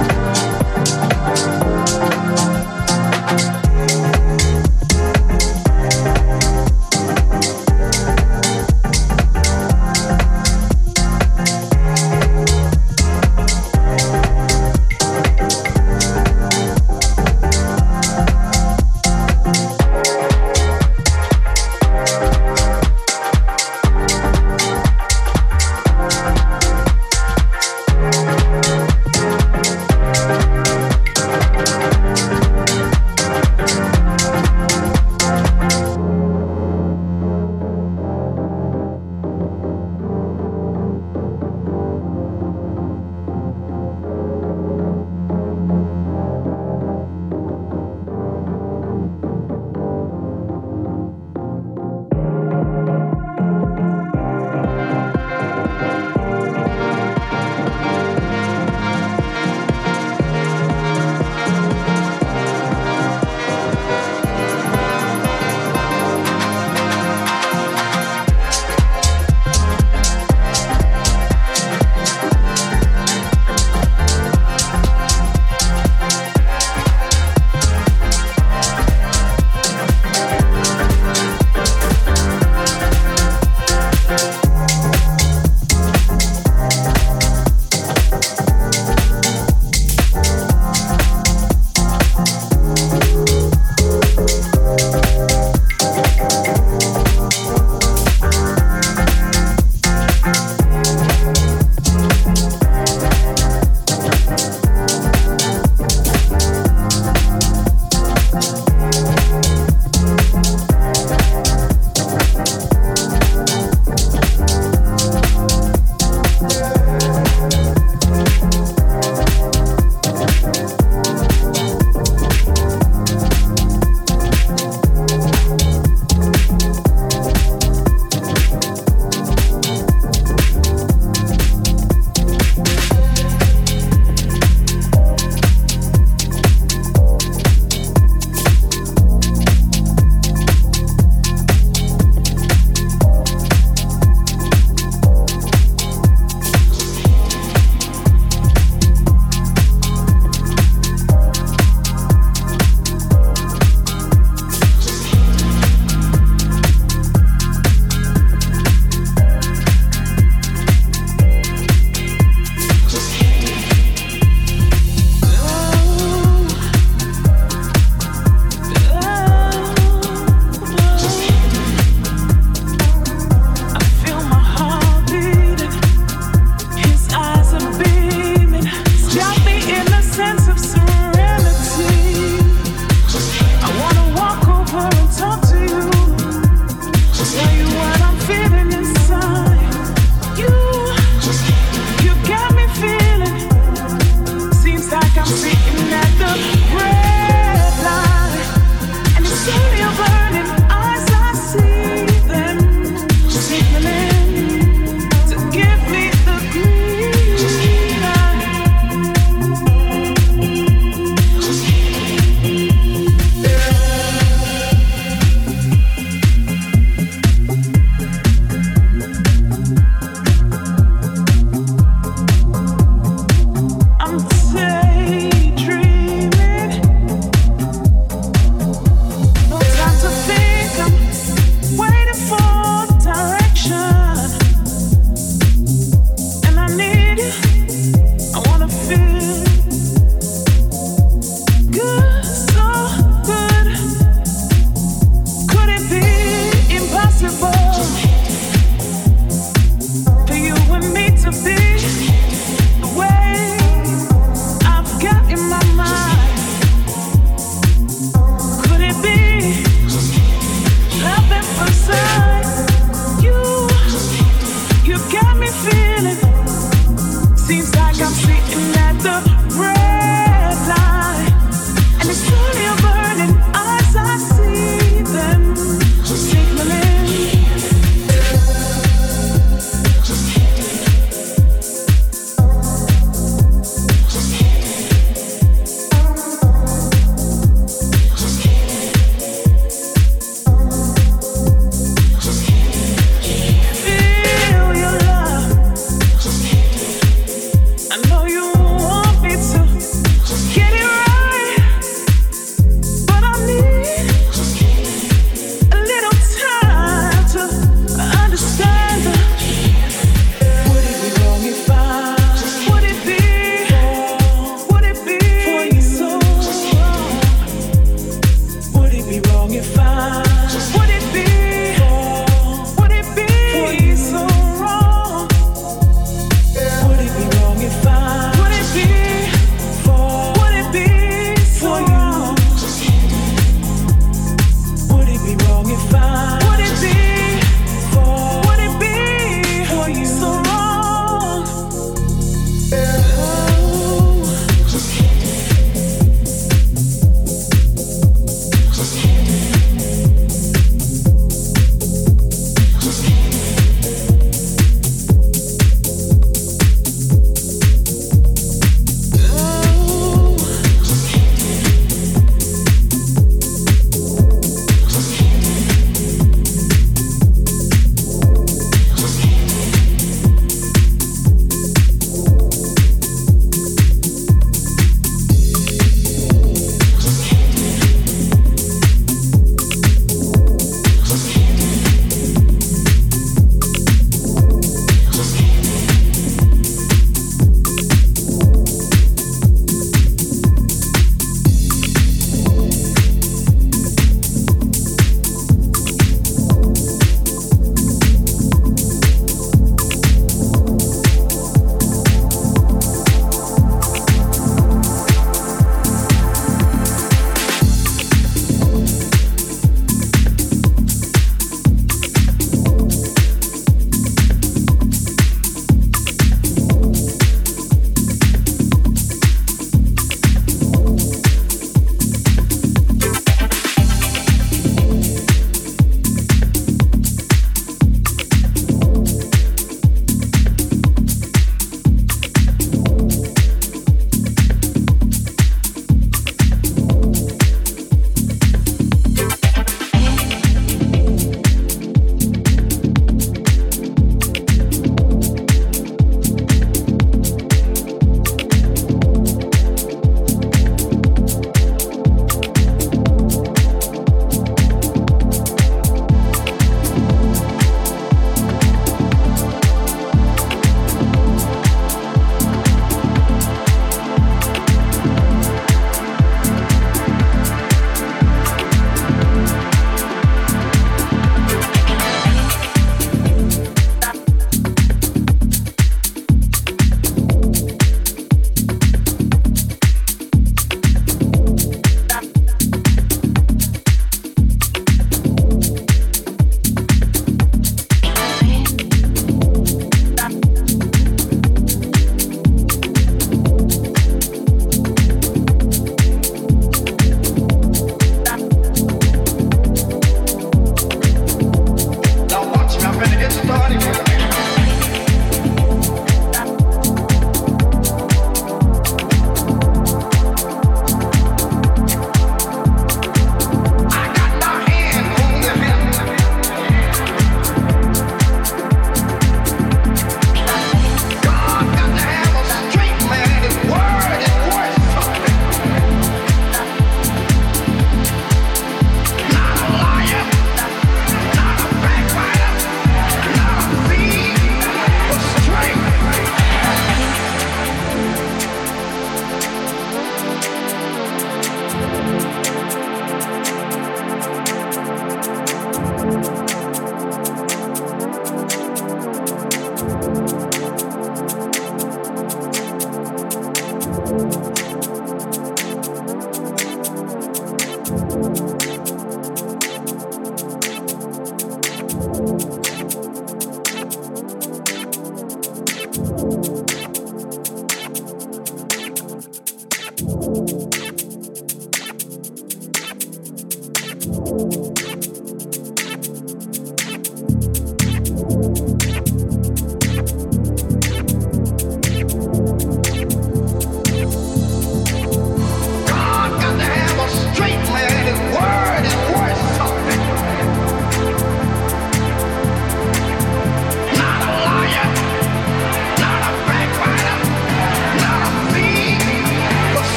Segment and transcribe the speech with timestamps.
[0.00, 0.49] you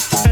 [0.00, 0.29] She's